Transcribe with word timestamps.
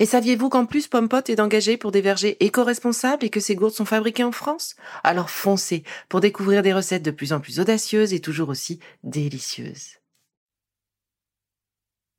Et 0.00 0.06
saviez-vous 0.06 0.48
qu'en 0.48 0.64
plus 0.64 0.86
Pompot 0.86 1.22
est 1.26 1.40
engagé 1.40 1.76
pour 1.76 1.90
des 1.90 2.00
vergers 2.00 2.36
éco-responsables 2.38 3.24
et 3.24 3.30
que 3.30 3.40
ces 3.40 3.56
gourdes 3.56 3.74
sont 3.74 3.84
fabriquées 3.84 4.22
en 4.22 4.30
France? 4.30 4.76
Alors 5.02 5.28
foncez 5.28 5.82
pour 6.08 6.20
découvrir 6.20 6.62
des 6.62 6.72
recettes 6.72 7.04
de 7.04 7.10
plus 7.10 7.32
en 7.32 7.40
plus 7.40 7.58
audacieuses 7.58 8.14
et 8.14 8.20
toujours 8.20 8.48
aussi 8.48 8.78
délicieuses. 9.02 9.96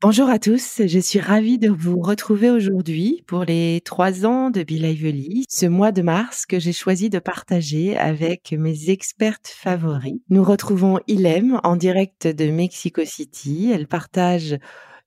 Bonjour 0.02 0.30
à 0.30 0.38
tous, 0.38 0.80
je 0.86 0.98
suis 0.98 1.20
ravie 1.20 1.58
de 1.58 1.68
vous 1.70 2.00
retrouver 2.00 2.48
aujourd'hui 2.48 3.22
pour 3.26 3.44
les 3.44 3.82
trois 3.84 4.24
ans 4.24 4.48
de 4.48 4.62
Be 4.62 4.70
Lively, 4.70 5.44
ce 5.48 5.66
mois 5.66 5.92
de 5.92 6.00
mars 6.00 6.46
que 6.46 6.58
j'ai 6.58 6.72
choisi 6.72 7.10
de 7.10 7.18
partager 7.18 7.98
avec 7.98 8.52
mes 8.52 8.88
expertes 8.88 9.48
favoris. 9.54 10.20
Nous 10.30 10.42
retrouvons 10.42 11.00
Ilem 11.06 11.60
en 11.64 11.76
direct 11.76 12.26
de 12.26 12.50
Mexico 12.50 13.04
City. 13.04 13.70
Elle 13.74 13.88
partage 13.88 14.58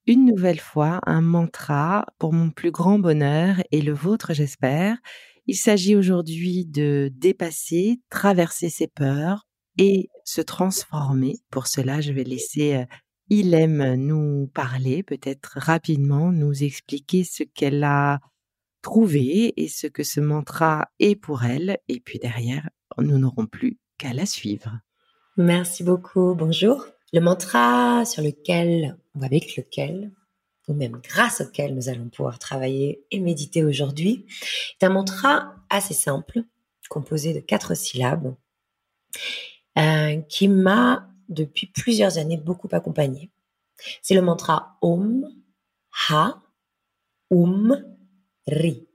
une 0.06 0.26
nouvelle 0.26 0.60
fois 0.60 1.00
un 1.06 1.22
mantra 1.22 2.06
pour 2.20 2.34
mon 2.34 2.50
plus 2.50 2.72
grand 2.72 3.00
bonheur 3.00 3.58
et 3.72 3.82
le 3.82 3.94
vôtre, 3.94 4.34
j'espère. 4.34 4.98
Il 5.48 5.56
s'agit 5.56 5.96
aujourd'hui 5.96 6.66
de 6.66 7.12
dépasser, 7.14 8.02
traverser 8.10 8.70
ses 8.70 8.88
peurs 8.88 9.48
et 9.78 10.10
se 10.24 10.42
transformer. 10.42 11.40
Pour 11.50 11.68
cela, 11.68 12.02
je 12.02 12.14
vais 12.14 12.24
laisser 12.24 12.76
euh, 12.76 12.86
Ilem 13.30 13.96
nous 13.96 14.48
parler, 14.54 15.04
peut-être 15.04 15.58
rapidement, 15.58 16.32
nous 16.32 16.64
expliquer 16.64 17.24
ce 17.24 17.44
qu'elle 17.44 17.84
a 17.84 18.20
trouvé 18.82 19.54
et 19.62 19.68
ce 19.68 19.88
que 19.88 20.04
ce 20.04 20.20
mantra 20.20 20.88
est 21.00 21.16
pour 21.16 21.44
elle. 21.44 21.78
Et 21.88 22.00
puis 22.00 22.20
derrière, 22.20 22.70
nous 22.98 23.18
n'aurons 23.18 23.48
plus 23.48 23.80
qu'à 23.98 24.14
la 24.14 24.26
suivre. 24.26 24.80
Merci 25.38 25.84
beaucoup. 25.84 26.36
Bonjour. 26.36 26.86
Le 27.14 27.20
mantra 27.20 28.04
sur 28.06 28.24
lequel, 28.24 28.98
ou 29.16 29.24
avec 29.24 29.56
lequel, 29.56 30.12
ou 30.68 30.74
même 30.74 31.00
grâce 31.04 31.42
auquel 31.42 31.76
nous 31.76 31.88
allons 31.88 32.10
pouvoir 32.10 32.40
travailler 32.40 33.06
et 33.12 33.20
méditer 33.20 33.64
aujourd'hui, 33.64 34.26
est 34.82 34.86
un 34.86 34.90
mantra 34.90 35.56
assez 35.70 35.94
simple, 35.94 36.44
composé 36.90 37.34
de 37.34 37.40
quatre 37.40 37.76
syllabes, 37.76 38.36
euh, 39.78 40.22
qui 40.28 40.48
m'a 40.48 41.08
depuis 41.30 41.68
plusieurs 41.68 42.18
années 42.18 42.38
beaucoup 42.38 42.70
accompagné. 42.72 43.30
C'est 44.02 44.16
le 44.16 44.22
mantra 44.22 44.78
Om, 44.82 45.30
Ha, 46.10 46.42
Um, 47.34 47.84
Ri. 48.48 48.88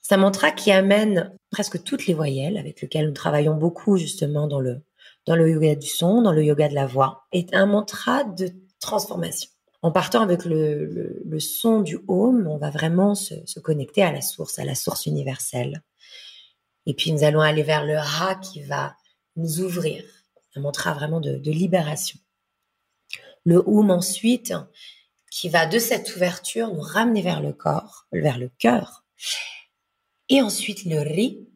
C'est 0.00 0.14
un 0.14 0.18
mantra 0.18 0.50
qui 0.50 0.70
amène 0.70 1.32
presque 1.50 1.82
toutes 1.82 2.06
les 2.06 2.14
voyelles 2.14 2.58
avec 2.58 2.80
lesquelles 2.80 3.06
nous 3.06 3.14
travaillons 3.14 3.56
beaucoup 3.56 3.96
justement 3.96 4.46
dans 4.46 4.60
le 4.60 4.82
dans 5.30 5.36
le 5.36 5.48
yoga 5.48 5.76
du 5.76 5.86
son, 5.86 6.22
dans 6.22 6.32
le 6.32 6.42
yoga 6.42 6.68
de 6.68 6.74
la 6.74 6.86
voix, 6.86 7.28
est 7.30 7.54
un 7.54 7.64
mantra 7.64 8.24
de 8.24 8.52
transformation. 8.80 9.48
En 9.80 9.92
partant 9.92 10.22
avec 10.22 10.44
le, 10.44 11.22
son 11.38 11.82
du 11.82 12.00
home, 12.08 12.48
on 12.48 12.58
va 12.58 12.70
vraiment 12.70 13.14
se, 13.14 13.60
connecter 13.60 14.02
à 14.02 14.10
la 14.10 14.22
source, 14.22 14.58
à 14.58 14.64
la 14.64 14.74
source 14.74 15.06
universelle. 15.06 15.84
Et 16.84 16.94
puis 16.94 17.12
nous 17.12 17.22
allons 17.22 17.42
aller 17.42 17.62
vers 17.62 17.86
le 17.86 17.96
ra 17.96 18.34
qui 18.34 18.60
va 18.62 18.96
nous 19.36 19.60
ouvrir, 19.60 20.02
un 20.56 20.62
mantra 20.62 20.94
vraiment 20.94 21.20
de, 21.20 21.38
libération. 21.48 22.18
Le 23.44 23.62
hum 23.68 23.92
ensuite, 23.92 24.52
qui 25.30 25.48
va 25.48 25.64
de 25.64 25.78
cette 25.78 26.16
ouverture 26.16 26.74
nous 26.74 26.80
ramener 26.80 27.22
vers 27.22 27.40
le 27.40 27.52
corps, 27.52 28.08
vers 28.10 28.36
le 28.36 28.50
cœur. 28.58 29.04
Et 30.28 30.42
ensuite 30.42 30.84
le 30.86 30.98
ri, 30.98 31.48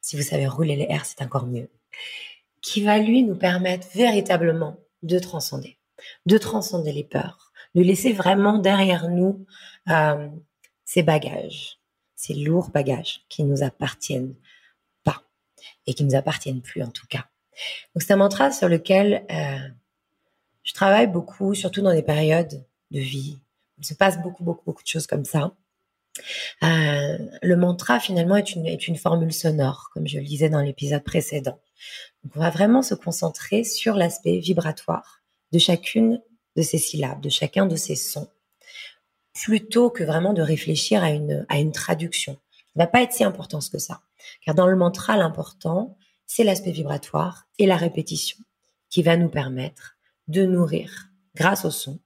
si 0.00 0.16
vous 0.16 0.22
savez 0.22 0.46
rouler 0.46 0.76
les 0.76 0.96
R, 0.96 1.04
c'est 1.04 1.20
encore 1.20 1.46
mieux 1.46 1.68
qui 2.62 2.82
va 2.82 2.98
lui 2.98 3.24
nous 3.24 3.34
permettre 3.34 3.88
véritablement 3.94 4.78
de 5.02 5.18
transcender, 5.18 5.78
de 6.26 6.38
transcender 6.38 6.92
les 6.92 7.04
peurs, 7.04 7.52
de 7.74 7.82
laisser 7.82 8.12
vraiment 8.12 8.58
derrière 8.58 9.08
nous 9.08 9.44
euh, 9.90 10.28
ces 10.84 11.02
bagages, 11.02 11.78
ces 12.14 12.34
lourds 12.34 12.70
bagages 12.70 13.24
qui 13.28 13.44
nous 13.44 13.62
appartiennent 13.62 14.34
pas 15.02 15.22
et 15.86 15.94
qui 15.94 16.04
nous 16.04 16.14
appartiennent 16.14 16.62
plus 16.62 16.82
en 16.82 16.90
tout 16.90 17.06
cas. 17.08 17.26
Donc 17.94 18.02
c'est 18.02 18.12
un 18.12 18.16
mantra 18.16 18.52
sur 18.52 18.68
lequel 18.68 19.26
euh, 19.30 19.68
je 20.62 20.72
travaille 20.72 21.08
beaucoup, 21.08 21.54
surtout 21.54 21.82
dans 21.82 21.92
des 21.92 22.02
périodes 22.02 22.64
de 22.92 23.00
vie. 23.00 23.40
Il 23.78 23.84
se 23.84 23.94
passe 23.94 24.22
beaucoup, 24.22 24.44
beaucoup, 24.44 24.64
beaucoup 24.64 24.82
de 24.82 24.88
choses 24.88 25.06
comme 25.06 25.24
ça. 25.24 25.52
Euh, 26.62 27.18
le 27.42 27.56
mantra 27.56 27.98
finalement 27.98 28.36
est 28.36 28.54
une, 28.54 28.96
formule 28.96 29.32
sonore, 29.32 29.90
comme 29.92 30.06
je 30.06 30.18
le 30.18 30.24
disais 30.24 30.50
dans 30.50 30.60
l'épisode 30.60 31.02
précédent. 31.02 31.58
Donc 32.22 32.36
on 32.36 32.40
va 32.40 32.50
vraiment 32.50 32.82
se 32.82 32.94
concentrer 32.94 33.64
sur 33.64 33.94
l'aspect 33.94 34.38
vibratoire 34.38 35.22
de 35.52 35.58
chacune 35.58 36.20
de 36.56 36.62
ces 36.62 36.78
syllabes, 36.78 37.20
de 37.20 37.30
chacun 37.30 37.66
de 37.66 37.76
ces 37.76 37.96
sons, 37.96 38.28
plutôt 39.34 39.90
que 39.90 40.04
vraiment 40.04 40.34
de 40.34 40.42
réfléchir 40.42 41.02
à 41.02 41.10
une, 41.10 41.72
traduction. 41.72 42.38
Il 42.74 42.78
ne 42.78 42.84
va 42.84 42.86
pas 42.86 43.02
être 43.02 43.12
si 43.12 43.24
important 43.24 43.60
que 43.60 43.78
ça. 43.78 44.02
Car 44.44 44.54
dans 44.54 44.66
le 44.66 44.76
mantra, 44.76 45.16
l'important, 45.16 45.96
c'est 46.26 46.44
l'aspect 46.44 46.70
vibratoire 46.70 47.46
et 47.58 47.66
la 47.66 47.76
répétition 47.76 48.38
qui 48.88 49.02
va 49.02 49.16
nous 49.16 49.28
permettre 49.28 49.96
de 50.28 50.44
nourrir, 50.44 51.08
grâce 51.34 51.64
au 51.64 51.70
son, 51.70 51.98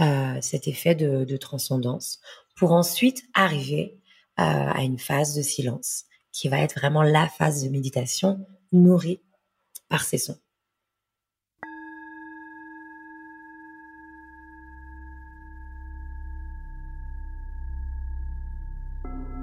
euh, 0.00 0.38
cet 0.42 0.68
effet 0.68 0.94
de, 0.94 1.36
transcendance 1.36 2.20
pour 2.56 2.72
ensuite 2.72 3.22
arriver 3.34 4.00
euh, 4.40 4.42
à 4.42 4.82
une 4.82 4.98
phase 4.98 5.36
de 5.36 5.42
silence 5.42 6.04
qui 6.32 6.48
va 6.48 6.58
être 6.58 6.78
vraiment 6.78 7.02
la 7.02 7.28
phase 7.28 7.64
de 7.64 7.68
méditation 7.68 8.44
nourrie 8.72 9.20
par 9.88 10.02
ces 10.02 10.18
sons. 10.18 10.38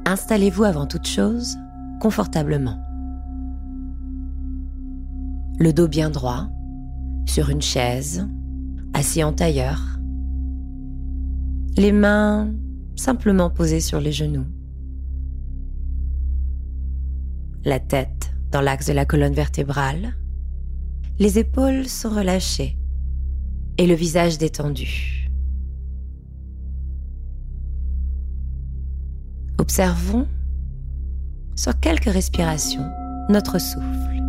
Installez-vous 0.06 0.66
avant 0.66 0.85
toute 0.85 1.07
chose 1.07 1.57
confortablement. 2.02 2.78
Le 5.59 5.72
dos 5.72 5.88
bien 5.88 6.09
droit, 6.09 6.50
sur 7.25 7.50
une 7.50 7.62
chaise, 7.62 8.28
assis 8.94 9.23
en 9.23 9.34
tailleur. 9.34 9.79
Les 11.78 11.91
mains 11.91 12.53
simplement 12.95 13.49
posées 13.49 13.81
sur 13.81 13.99
les 13.99 14.11
genoux. 14.11 14.45
La 17.66 17.79
tête 17.79 18.31
dans 18.51 18.61
l'axe 18.61 18.87
de 18.87 18.93
la 18.93 19.05
colonne 19.05 19.34
vertébrale 19.34 20.13
les 21.19 21.37
épaules 21.37 21.87
sont 21.87 22.09
relâchées 22.09 22.75
et 23.78 23.85
le 23.85 23.93
visage 23.93 24.40
détendu. 24.40 25.29
Observons 29.59 30.28
sur 31.55 31.79
quelques 31.79 32.11
respirations 32.11 32.89
notre 33.29 33.59
souffle. 33.59 34.22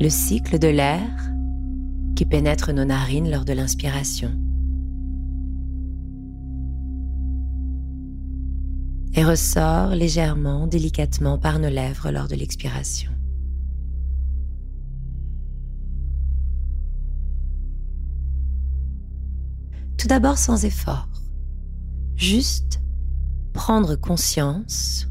Le 0.00 0.08
cycle 0.08 0.58
de 0.58 0.68
l'air 0.68 1.10
qui 2.14 2.24
pénètre 2.24 2.72
nos 2.72 2.84
narines 2.84 3.30
lors 3.30 3.44
de 3.44 3.52
l'inspiration. 3.52 4.32
Et 9.18 9.24
ressort 9.24 9.94
légèrement, 9.94 10.66
délicatement 10.66 11.38
par 11.38 11.58
nos 11.58 11.70
lèvres 11.70 12.10
lors 12.10 12.28
de 12.28 12.34
l'expiration. 12.34 13.10
Tout 19.96 20.06
d'abord 20.06 20.36
sans 20.36 20.66
effort. 20.66 21.08
Juste 22.16 22.82
prendre 23.54 23.96
conscience 23.96 25.08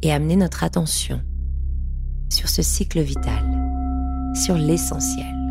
et 0.00 0.10
amener 0.10 0.36
notre 0.36 0.64
attention 0.64 1.20
sur 2.30 2.48
ce 2.48 2.62
cycle 2.62 3.02
vital, 3.02 3.44
sur 4.34 4.56
l'essentiel, 4.56 5.41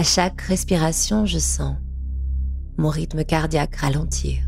À 0.00 0.02
chaque 0.02 0.40
respiration, 0.40 1.26
je 1.26 1.38
sens 1.38 1.76
mon 2.78 2.88
rythme 2.88 3.22
cardiaque 3.22 3.76
ralentir. 3.76 4.38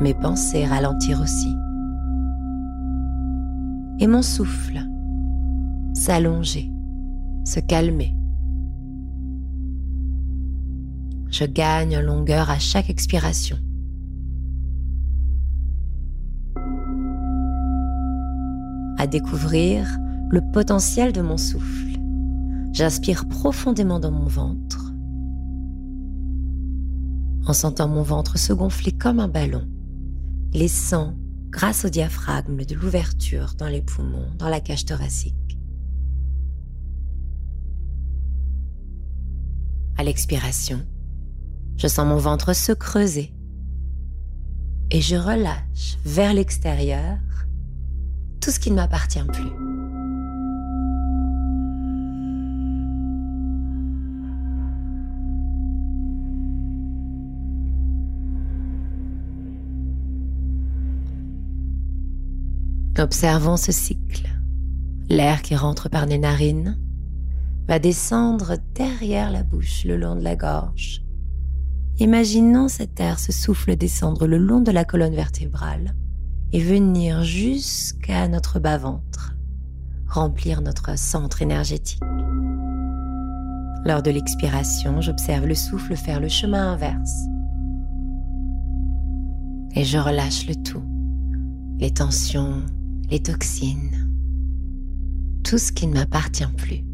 Mes 0.00 0.12
pensées 0.12 0.66
ralentir 0.66 1.20
aussi. 1.20 1.54
Et 4.00 4.08
mon 4.08 4.22
souffle 4.22 4.80
s'allonger, 5.94 6.68
se 7.44 7.60
calmer. 7.60 8.16
Je 11.30 11.44
gagne 11.44 11.96
en 11.96 12.02
longueur 12.02 12.50
à 12.50 12.58
chaque 12.58 12.90
expiration. 12.90 13.58
À 19.00 19.06
découvrir 19.06 19.88
le 20.28 20.42
potentiel 20.52 21.14
de 21.14 21.22
mon 21.22 21.38
souffle. 21.38 21.98
J'inspire 22.72 23.26
profondément 23.26 23.98
dans 23.98 24.10
mon 24.10 24.26
ventre 24.26 24.92
en 27.46 27.54
sentant 27.54 27.88
mon 27.88 28.02
ventre 28.02 28.38
se 28.38 28.52
gonfler 28.52 28.92
comme 28.92 29.18
un 29.18 29.26
ballon, 29.26 29.66
laissant, 30.52 31.16
grâce 31.48 31.86
au 31.86 31.88
diaphragme, 31.88 32.62
de 32.66 32.74
l'ouverture 32.74 33.54
dans 33.56 33.68
les 33.68 33.80
poumons, 33.80 34.28
dans 34.38 34.50
la 34.50 34.60
cage 34.60 34.84
thoracique. 34.84 35.58
À 39.96 40.04
l'expiration, 40.04 40.86
je 41.78 41.88
sens 41.88 42.06
mon 42.06 42.18
ventre 42.18 42.52
se 42.52 42.72
creuser 42.72 43.34
et 44.90 45.00
je 45.00 45.16
relâche 45.16 45.96
vers 46.04 46.34
l'extérieur 46.34 47.16
ce 48.50 48.60
qui 48.60 48.70
ne 48.70 48.76
m'appartient 48.76 49.18
plus. 49.32 49.50
Observons 62.98 63.56
ce 63.56 63.72
cycle. 63.72 64.28
L'air 65.08 65.40
qui 65.40 65.56
rentre 65.56 65.88
par 65.88 66.04
les 66.04 66.18
narines 66.18 66.78
va 67.66 67.78
descendre 67.78 68.56
derrière 68.74 69.30
la 69.30 69.42
bouche 69.42 69.84
le 69.84 69.96
long 69.96 70.16
de 70.16 70.22
la 70.22 70.36
gorge. 70.36 71.02
Imaginons 71.98 72.68
cet 72.68 73.00
air 73.00 73.18
se 73.18 73.32
souffle 73.32 73.76
descendre 73.76 74.26
le 74.26 74.38
long 74.38 74.60
de 74.60 74.70
la 74.70 74.84
colonne 74.84 75.14
vertébrale 75.14 75.94
et 76.52 76.60
venir 76.60 77.22
jusqu'à 77.22 78.28
notre 78.28 78.58
bas-ventre, 78.58 79.34
remplir 80.08 80.60
notre 80.60 80.98
centre 80.98 81.42
énergétique. 81.42 82.02
Lors 83.84 84.02
de 84.02 84.10
l'expiration, 84.10 85.00
j'observe 85.00 85.46
le 85.46 85.54
souffle 85.54 85.96
faire 85.96 86.20
le 86.20 86.28
chemin 86.28 86.72
inverse. 86.72 87.14
Et 89.74 89.84
je 89.84 89.98
relâche 89.98 90.46
le 90.46 90.56
tout. 90.56 90.82
Les 91.78 91.92
tensions, 91.92 92.62
les 93.08 93.22
toxines, 93.22 94.10
tout 95.44 95.58
ce 95.58 95.72
qui 95.72 95.86
ne 95.86 95.94
m'appartient 95.94 96.44
plus 96.56 96.84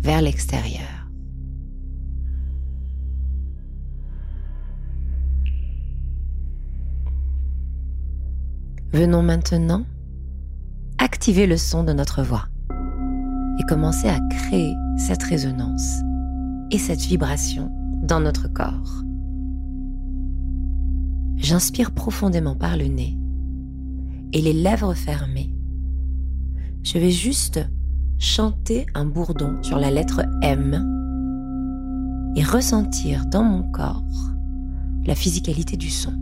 vers 0.00 0.20
l'extérieur. 0.20 0.91
Venons 8.92 9.22
maintenant 9.22 9.86
activer 10.98 11.46
le 11.46 11.56
son 11.56 11.82
de 11.82 11.94
notre 11.94 12.22
voix 12.22 12.44
et 13.58 13.62
commencer 13.66 14.06
à 14.06 14.20
créer 14.28 14.74
cette 14.98 15.22
résonance 15.22 16.00
et 16.70 16.76
cette 16.76 17.00
vibration 17.00 17.70
dans 18.02 18.20
notre 18.20 18.48
corps. 18.48 19.02
J'inspire 21.36 21.92
profondément 21.92 22.54
par 22.54 22.76
le 22.76 22.84
nez 22.84 23.16
et 24.34 24.42
les 24.42 24.52
lèvres 24.52 24.92
fermées. 24.92 25.54
Je 26.82 26.98
vais 26.98 27.10
juste 27.10 27.60
chanter 28.18 28.84
un 28.94 29.06
bourdon 29.06 29.56
sur 29.62 29.78
la 29.78 29.90
lettre 29.90 30.20
M 30.42 30.74
et 32.36 32.44
ressentir 32.44 33.24
dans 33.24 33.42
mon 33.42 33.62
corps 33.72 34.04
la 35.06 35.14
physicalité 35.14 35.78
du 35.78 35.88
son. 35.88 36.12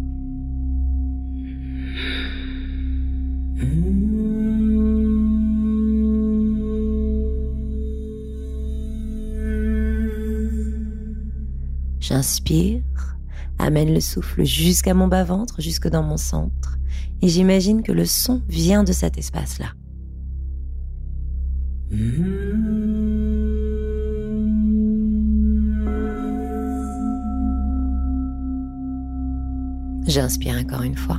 J'inspire, 12.00 12.82
amène 13.58 13.94
le 13.94 14.00
souffle 14.00 14.44
jusqu'à 14.44 14.94
mon 14.94 15.06
bas-ventre, 15.06 15.60
jusque 15.60 15.88
dans 15.88 16.02
mon 16.02 16.16
centre 16.16 16.80
et 17.22 17.28
j'imagine 17.28 17.82
que 17.82 17.92
le 17.92 18.04
son 18.04 18.42
vient 18.48 18.84
de 18.84 18.92
cet 18.92 19.18
espace-là. 19.18 19.72
J'inspire 30.06 30.56
encore 30.56 30.82
une 30.82 30.96
fois. 30.96 31.18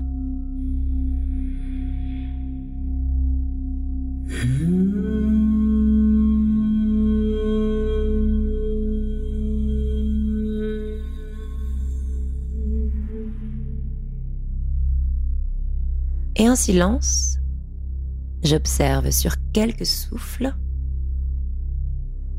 Silence, 16.56 17.38
j'observe 18.44 19.12
sur 19.12 19.36
quelques 19.54 19.86
souffles 19.86 20.54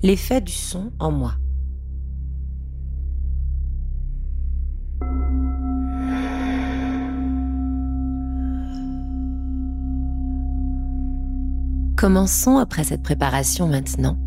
l'effet 0.03 0.41
du 0.41 0.53
son 0.53 0.93
en 0.99 1.11
moi. 1.11 1.35
Commençons 11.97 12.59
après 12.59 12.83
cette 12.83 13.03
préparation 13.03 13.69
maintenant 13.69 14.19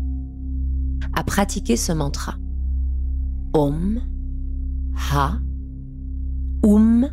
à 1.14 1.22
pratiquer 1.24 1.76
ce 1.76 1.92
mantra. 1.92 2.36
Om, 3.52 4.00
Ha, 5.10 5.38
Um, 6.62 7.08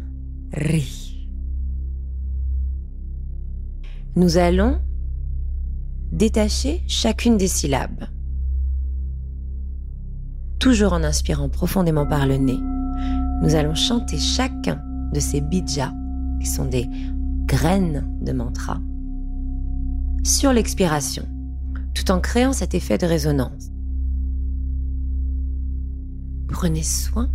Ri. 0.54 1.03
Nous 4.16 4.38
allons 4.38 4.80
détacher 6.12 6.84
chacune 6.88 7.36
des 7.36 7.48
syllabes. 7.48 8.06
Toujours 10.60 10.94
en 10.94 11.04
inspirant 11.04 11.50
profondément 11.50 12.06
par 12.06 12.28
le 12.28 12.38
nez, 12.38 12.60
nous 13.42 13.56
allons 13.56 13.74
chanter 13.74 14.20
chacun 14.20 14.80
de 15.14 15.20
ces 15.20 15.42
bijas, 15.42 15.92
qui 16.40 16.46
sont 16.46 16.66
des 16.66 16.88
graines 17.48 18.08
de 18.22 18.34
mantra, 18.34 18.80
sur 20.24 20.54
l'expiration, 20.54 21.28
tout 21.96 22.12
en 22.12 22.20
créant 22.20 22.54
cet 22.54 22.76
effet 22.76 23.00
de 23.00 23.08
résonance. 23.08 23.72
Prenez 26.50 26.84
soin 26.84 27.32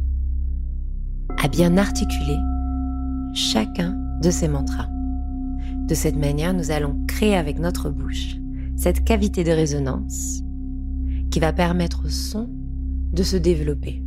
à 1.43 1.49
bien 1.49 1.77
articuler 1.77 2.39
chacun 3.35 3.97
de 4.23 4.31
ces 4.31 4.47
mantras. 4.47 4.89
De 5.89 5.95
cette 5.95 6.17
manière, 6.17 6.53
nous 6.53 6.71
allons 6.71 7.03
créer 7.07 7.35
avec 7.35 7.59
notre 7.59 7.89
bouche 7.89 8.37
cette 8.77 9.05
cavité 9.05 9.43
de 9.43 9.53
résonance 9.53 10.43
qui 11.31 11.41
va 11.41 11.55
permettre 11.55 12.05
au 12.05 12.11
son 12.11 12.51
de 13.13 13.23
se 13.23 13.37
développer. 13.37 14.03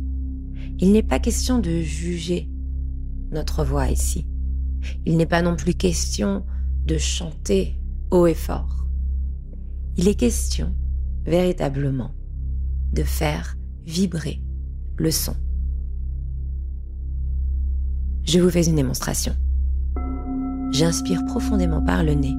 Il 0.78 0.92
n'est 0.92 1.02
pas 1.02 1.18
question 1.18 1.58
de 1.58 1.80
juger 1.80 2.48
notre 3.32 3.64
voix 3.64 3.90
ici. 3.90 4.28
Il 5.06 5.16
n'est 5.16 5.26
pas 5.26 5.42
non 5.42 5.56
plus 5.56 5.74
question 5.74 6.44
de 6.86 6.98
chanter 6.98 7.80
haut 8.12 8.28
et 8.28 8.34
fort. 8.34 8.86
Il 9.96 10.06
est 10.06 10.14
question 10.14 10.76
véritablement 11.24 12.14
de 12.92 13.02
faire 13.02 13.56
vibrer 13.84 14.40
le 14.98 15.10
son. 15.10 15.34
Je 18.22 18.38
vous 18.38 18.50
fais 18.50 18.66
une 18.66 18.76
démonstration. 18.76 19.34
J'inspire 20.72 21.24
profondément 21.26 21.82
par 21.82 22.02
le 22.02 22.14
nez 22.14 22.34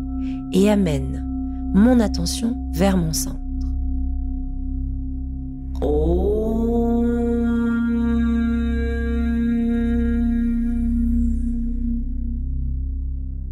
et 0.53 0.69
amène 0.69 1.23
mon 1.75 1.99
attention 1.99 2.57
vers 2.73 2.97
mon 2.97 3.13
centre. 3.13 3.39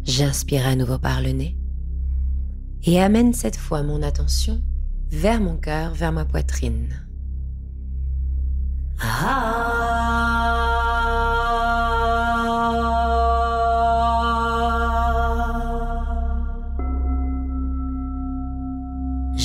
J'inspire 0.04 0.66
à 0.66 0.74
nouveau 0.74 0.98
par 0.98 1.22
le 1.22 1.30
nez 1.30 1.56
Et 2.84 3.00
amène 3.00 3.34
cette 3.34 3.56
fois 3.56 3.82
mon 3.82 4.02
attention 4.02 4.60
vers 5.10 5.40
mon 5.40 5.56
cœur, 5.56 5.94
vers 5.94 6.10
ma 6.10 6.24
poitrine. 6.24 6.88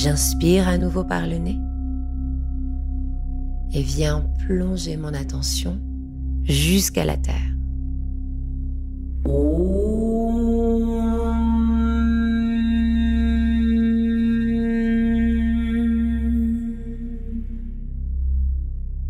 J'inspire 0.08 0.66
à 0.68 0.78
nouveau 0.78 1.04
par 1.04 1.26
le 1.26 1.36
nez 1.36 1.58
et 3.74 3.82
viens 3.82 4.24
plonger 4.38 4.96
mon 4.96 5.12
attention 5.12 5.78
jusqu'à 6.44 7.04
la 7.04 7.18
terre. 7.18 7.34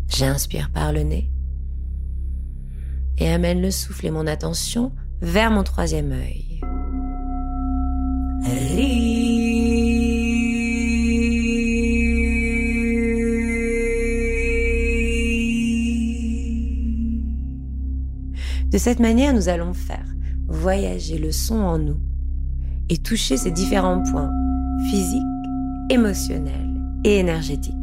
J'inspire 0.09 0.69
par 0.73 0.91
le 0.91 1.03
nez 1.03 1.31
et 3.19 3.29
amène 3.29 3.61
le 3.61 3.71
souffle 3.71 4.07
et 4.07 4.11
mon 4.11 4.27
attention 4.27 4.91
vers 5.21 5.49
mon 5.49 5.63
troisième 5.63 6.11
œil. 6.11 6.48
Cette 18.79 18.99
manière, 18.99 19.33
nous 19.33 19.49
allons 19.49 19.73
faire 19.73 20.05
voyager 20.47 21.19
le 21.19 21.31
son 21.31 21.55
en 21.55 21.77
nous 21.77 21.99
et 22.89 22.97
toucher 22.97 23.37
ces 23.37 23.51
différents 23.51 24.01
points 24.01 24.31
physiques, 24.89 25.21
émotionnels 25.89 26.81
et 27.03 27.19
énergétiques. 27.19 27.75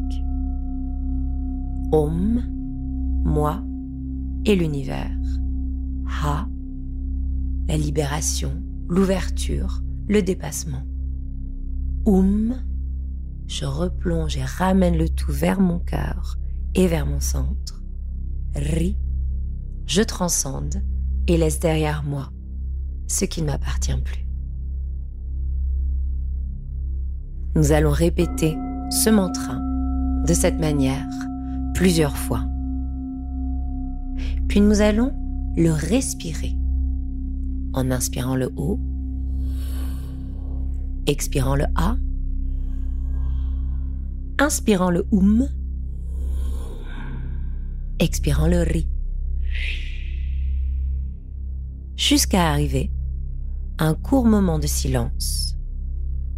Om, 1.92 2.42
moi 3.24 3.62
et 4.44 4.56
l'univers. 4.56 5.16
Ha, 6.22 6.48
la 7.68 7.76
libération, 7.76 8.62
l'ouverture, 8.88 9.82
le 10.08 10.22
dépassement. 10.22 10.82
Oum, 12.04 12.56
je 13.46 13.64
replonge 13.64 14.36
et 14.36 14.44
ramène 14.44 14.96
le 14.96 15.08
tout 15.08 15.32
vers 15.32 15.60
mon 15.60 15.78
cœur 15.78 16.36
et 16.74 16.86
vers 16.86 17.06
mon 17.06 17.20
centre. 17.20 17.82
Ri, 18.54 18.96
je 19.86 20.02
transcende 20.02 20.82
et 21.28 21.36
laisse 21.36 21.60
derrière 21.60 22.02
moi 22.02 22.30
ce 23.08 23.24
qui 23.24 23.40
ne 23.40 23.46
m'appartient 23.46 23.96
plus. 24.04 24.26
Nous 27.54 27.72
allons 27.72 27.90
répéter 27.90 28.56
ce 28.90 29.10
mantra 29.10 29.58
de 30.26 30.34
cette 30.34 30.58
manière 30.58 31.08
plusieurs 31.74 32.16
fois. 32.16 32.44
Puis 34.48 34.60
nous 34.60 34.80
allons 34.80 35.12
le 35.56 35.70
respirer 35.70 36.54
en 37.72 37.90
inspirant 37.90 38.36
le 38.36 38.50
O, 38.56 38.78
expirant 41.06 41.54
le 41.54 41.64
A, 41.76 41.96
inspirant 44.38 44.90
le 44.90 45.06
OUM, 45.12 45.48
expirant 47.98 48.48
le 48.48 48.62
RI 48.62 48.86
jusqu'à 51.96 52.50
arriver 52.50 52.90
à 53.78 53.86
un 53.86 53.94
court 53.94 54.26
moment 54.26 54.58
de 54.58 54.66
silence 54.66 55.56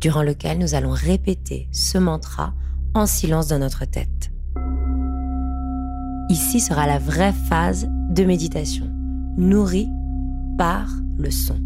durant 0.00 0.22
lequel 0.22 0.58
nous 0.58 0.75
allons 0.75 0.92
répéter 0.92 1.68
ce 1.72 1.98
mantra 1.98 2.54
en 2.94 3.06
silence 3.06 3.48
dans 3.48 3.58
notre 3.58 3.84
tête. 3.84 4.30
Ici 6.30 6.60
sera 6.60 6.87
la 6.87 6.98
vraie 6.98 7.32
phase 7.32 7.88
de 8.10 8.25
méditation, 8.25 8.87
nourrie 9.37 9.88
par 10.56 10.88
le 11.18 11.30
son. 11.30 11.60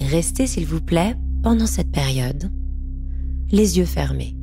Restez 0.00 0.46
s'il 0.46 0.66
vous 0.66 0.80
plaît 0.80 1.14
pendant 1.42 1.66
cette 1.66 1.90
période, 1.90 2.50
les 3.50 3.78
yeux 3.78 3.84
fermés. 3.84 4.36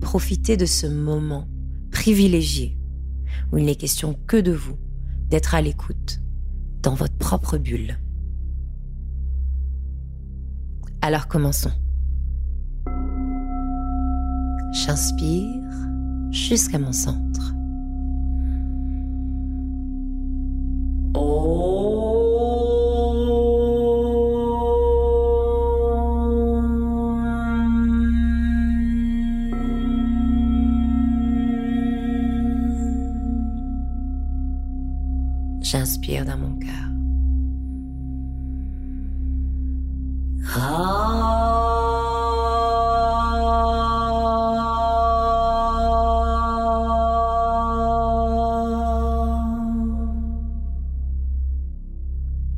Profitez 0.00 0.56
de 0.56 0.66
ce 0.66 0.86
moment 0.86 1.46
privilégié 1.90 2.76
où 3.52 3.58
il 3.58 3.66
n'est 3.66 3.76
question 3.76 4.18
que 4.26 4.38
de 4.38 4.52
vous, 4.52 4.78
d'être 5.28 5.54
à 5.54 5.60
l'écoute, 5.60 6.20
dans 6.82 6.94
votre 6.94 7.16
propre 7.16 7.58
bulle. 7.58 7.98
Alors 11.02 11.28
commençons. 11.28 11.72
J'inspire 14.72 15.60
jusqu'à 16.30 16.78
mon 16.78 16.92
centre. 16.92 17.54
J'inspire 21.14 21.51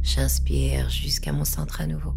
J'inspire 0.02 0.88
jusqu'à 0.90 1.32
mon 1.32 1.44
centre 1.44 1.80
à 1.80 1.86
nouveau. 1.86 2.14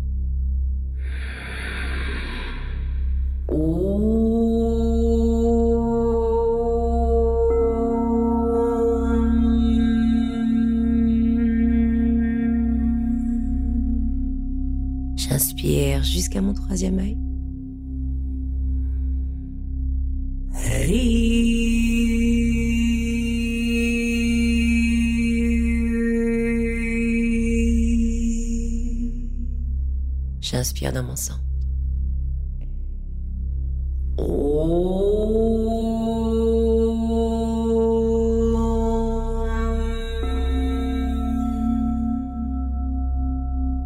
J'inspire 30.58 30.92
dans 30.92 31.04
mon 31.04 31.16
centre. 31.16 31.40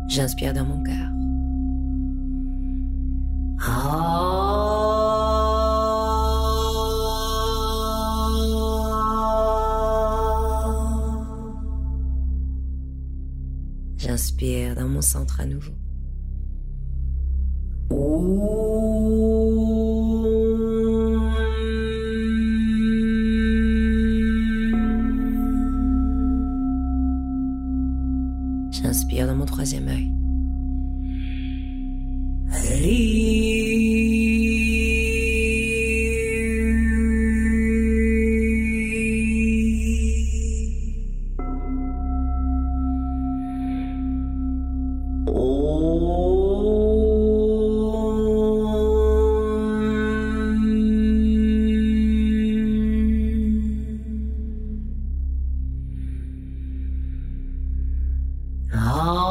J'inspire 0.08 0.54
dans 0.54 0.64
mon 0.64 0.82
cœur. 0.82 1.10
J'inspire 13.98 14.76
dans 14.76 14.88
mon 14.88 15.02
centre 15.02 15.42
à 15.42 15.46
nouveau. 15.46 15.81
Oh. 18.84 19.71
啊 58.74 59.31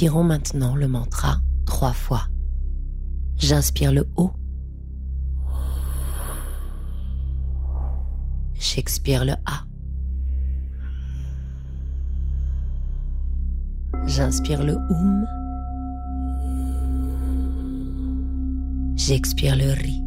Expirons 0.00 0.24
maintenant 0.24 0.76
le 0.76 0.88
mantra 0.88 1.42
trois 1.66 1.92
fois. 1.92 2.22
J'inspire 3.36 3.92
le 3.92 4.08
haut. 4.16 4.32
J'expire 8.54 9.26
le 9.26 9.34
A. 9.44 9.66
J'inspire 14.06 14.62
le 14.64 14.78
OUM. 14.88 15.26
J'expire 18.96 19.54
le 19.54 19.70
RI. 19.72 20.02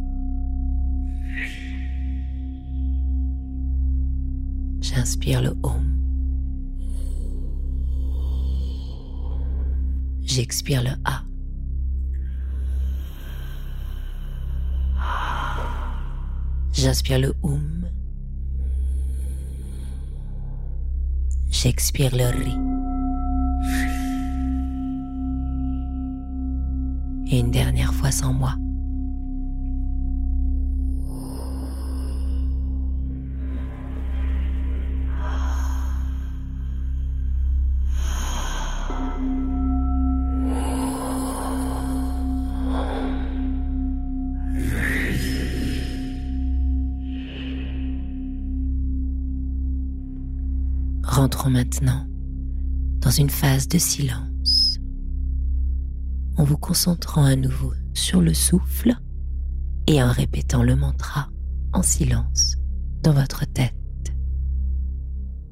J'inspire 4.80 5.40
le 5.40 5.56
OM. 5.62 5.93
J'expire 10.36 10.82
le 10.82 10.90
A. 11.04 11.22
J'inspire 16.72 17.20
le 17.20 17.32
OUM. 17.44 17.88
J'expire 21.52 22.16
le 22.16 22.24
RI. 22.24 22.56
Et 27.30 27.38
une 27.38 27.52
dernière 27.52 27.94
fois 27.94 28.10
sans 28.10 28.32
moi. 28.32 28.56
Maintenant 51.80 52.06
dans 53.00 53.10
une 53.10 53.30
phase 53.30 53.68
de 53.68 53.78
silence 53.78 54.78
en 56.36 56.44
vous 56.44 56.56
concentrant 56.56 57.24
à 57.24 57.36
nouveau 57.36 57.72
sur 57.92 58.20
le 58.20 58.34
souffle 58.34 58.94
et 59.86 60.02
en 60.02 60.10
répétant 60.10 60.62
le 60.62 60.76
mantra 60.76 61.28
en 61.72 61.82
silence 61.82 62.56
dans 63.02 63.12
votre 63.12 63.44
tête. 63.46 63.74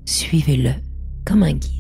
Suivez-le 0.06 0.72
comme 1.24 1.42
un 1.42 1.52
guide. 1.52 1.78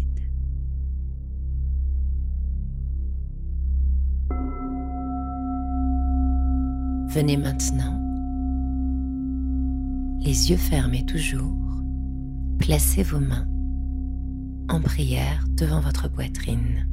Venez 7.08 7.36
maintenant, 7.36 7.98
les 10.20 10.50
yeux 10.50 10.56
fermés 10.56 11.04
toujours, 11.04 11.82
placez 12.58 13.02
vos 13.02 13.20
mains 13.20 13.51
en 14.72 14.80
prière 14.80 15.44
devant 15.50 15.80
votre 15.80 16.08
poitrine. 16.08 16.88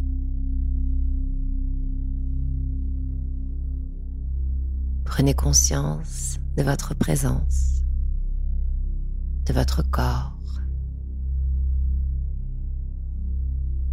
Prenez 5.06 5.34
conscience 5.34 6.39
de 6.58 6.63
votre 6.63 6.94
présence, 6.94 7.84
de 9.46 9.54
votre 9.54 9.89
corps, 9.89 10.38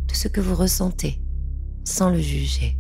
de 0.08 0.14
ce 0.14 0.26
que 0.26 0.40
vous 0.40 0.56
ressentez 0.56 1.22
sans 1.84 2.10
le 2.10 2.18
juger. 2.18 2.76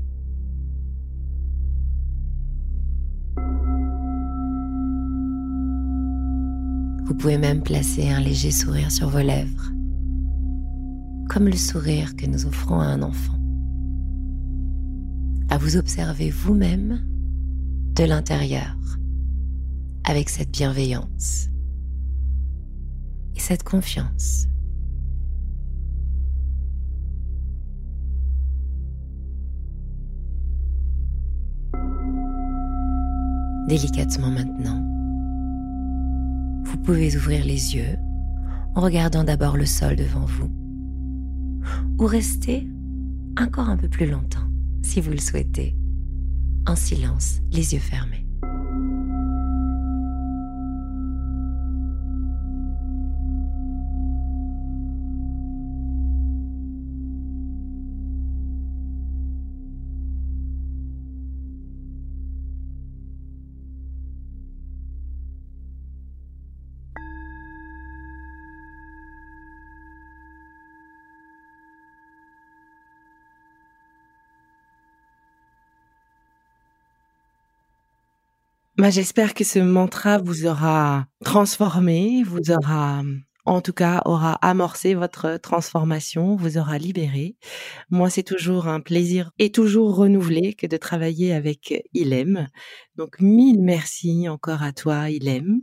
Vous 7.06 7.14
pouvez 7.14 7.38
même 7.38 7.62
placer 7.62 8.10
un 8.10 8.18
léger 8.18 8.50
sourire 8.50 8.90
sur 8.90 9.08
vos 9.08 9.18
lèvres 9.18 9.70
comme 11.36 11.48
le 11.48 11.56
sourire 11.56 12.16
que 12.16 12.24
nous 12.24 12.46
offrons 12.46 12.80
à 12.80 12.86
un 12.86 13.02
enfant. 13.02 13.38
À 15.50 15.58
vous 15.58 15.76
observer 15.76 16.30
vous-même 16.30 17.04
de 17.94 18.04
l'intérieur 18.04 18.74
avec 20.04 20.30
cette 20.30 20.50
bienveillance 20.50 21.50
et 23.34 23.40
cette 23.40 23.64
confiance. 23.64 24.46
Délicatement 33.68 34.30
maintenant, 34.30 34.82
vous 36.64 36.78
pouvez 36.78 37.14
ouvrir 37.14 37.44
les 37.44 37.76
yeux 37.76 37.98
en 38.74 38.80
regardant 38.80 39.22
d'abord 39.22 39.58
le 39.58 39.66
sol 39.66 39.96
devant 39.96 40.24
vous 40.24 40.65
ou 41.98 42.06
rester 42.06 42.66
encore 43.38 43.68
un 43.68 43.76
peu 43.76 43.88
plus 43.88 44.06
longtemps, 44.06 44.48
si 44.82 45.00
vous 45.00 45.10
le 45.10 45.18
souhaitez, 45.18 45.76
en 46.66 46.76
silence, 46.76 47.40
les 47.52 47.74
yeux 47.74 47.80
fermés. 47.80 48.25
Bah, 78.86 78.90
j'espère 78.90 79.34
que 79.34 79.42
ce 79.42 79.58
mantra 79.58 80.18
vous 80.18 80.46
aura 80.46 81.08
transformé, 81.24 82.22
vous 82.22 82.52
aura, 82.52 83.02
en 83.44 83.60
tout 83.60 83.72
cas, 83.72 84.00
aura 84.04 84.34
amorcé 84.34 84.94
votre 84.94 85.38
transformation, 85.38 86.36
vous 86.36 86.56
aura 86.56 86.78
libéré. 86.78 87.34
Moi, 87.90 88.10
c'est 88.10 88.22
toujours 88.22 88.68
un 88.68 88.78
plaisir 88.78 89.32
et 89.40 89.50
toujours 89.50 89.96
renouvelé 89.96 90.54
que 90.54 90.68
de 90.68 90.76
travailler 90.76 91.32
avec 91.32 91.74
Ilem. 91.94 92.46
Donc, 92.94 93.18
mille 93.18 93.60
merci 93.60 94.28
encore 94.28 94.62
à 94.62 94.70
toi, 94.70 95.10
Ilem. 95.10 95.62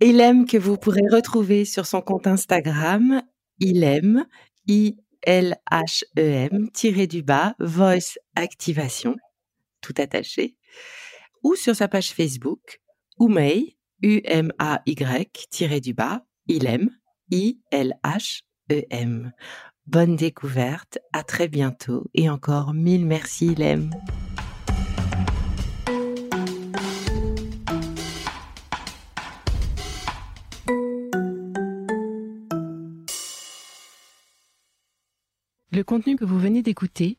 Ilem 0.00 0.46
que 0.46 0.56
vous 0.56 0.78
pourrez 0.78 1.06
retrouver 1.12 1.66
sur 1.66 1.84
son 1.84 2.00
compte 2.00 2.26
Instagram, 2.26 3.20
Ilem, 3.60 4.24
I-L-H-E-M, 4.66 6.70
tiré 6.72 7.06
du 7.06 7.22
bas, 7.22 7.54
Voice 7.58 8.16
Activation, 8.36 9.16
tout 9.82 9.92
attaché 9.98 10.56
ou 11.42 11.54
sur 11.54 11.76
sa 11.76 11.88
page 11.88 12.12
Facebook, 12.12 12.80
Umay, 13.20 13.76
U-M-A-Y, 14.02 15.80
du 15.80 15.94
bas, 15.94 16.24
I-L-H-E-M. 17.30 19.32
Bonne 19.86 20.16
découverte, 20.16 20.98
à 21.12 21.22
très 21.22 21.48
bientôt 21.48 22.06
et 22.14 22.28
encore 22.28 22.74
mille 22.74 23.06
merci 23.06 23.46
Ilem. 23.46 23.90
Le 35.70 35.84
contenu 35.84 36.16
que 36.16 36.24
vous 36.24 36.38
venez 36.38 36.62
d'écouter 36.62 37.18